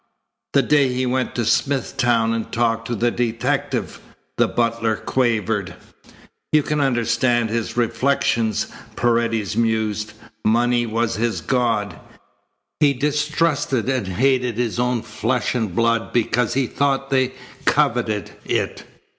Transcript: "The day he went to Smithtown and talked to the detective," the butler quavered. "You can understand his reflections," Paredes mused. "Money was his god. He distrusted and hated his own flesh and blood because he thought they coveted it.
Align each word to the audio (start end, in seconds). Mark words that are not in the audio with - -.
"The 0.53 0.63
day 0.63 0.91
he 0.91 1.05
went 1.05 1.35
to 1.35 1.45
Smithtown 1.45 2.33
and 2.33 2.51
talked 2.51 2.87
to 2.87 2.95
the 2.95 3.11
detective," 3.11 3.99
the 4.35 4.47
butler 4.47 4.95
quavered. 4.95 5.75
"You 6.51 6.63
can 6.63 6.81
understand 6.81 7.51
his 7.51 7.77
reflections," 7.77 8.65
Paredes 8.95 9.55
mused. 9.55 10.13
"Money 10.43 10.87
was 10.87 11.17
his 11.17 11.39
god. 11.39 11.99
He 12.79 12.93
distrusted 12.93 13.89
and 13.89 14.07
hated 14.07 14.57
his 14.57 14.79
own 14.79 15.03
flesh 15.03 15.53
and 15.53 15.75
blood 15.75 16.13
because 16.13 16.55
he 16.55 16.65
thought 16.65 17.11
they 17.11 17.33
coveted 17.65 18.31
it. 18.43 18.85